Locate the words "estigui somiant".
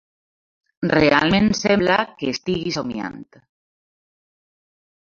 2.37-3.21